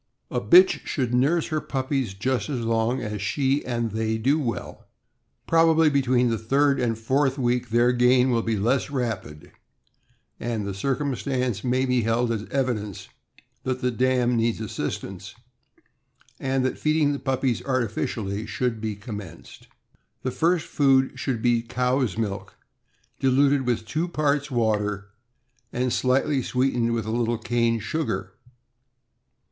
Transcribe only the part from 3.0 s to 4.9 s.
as she and they do well.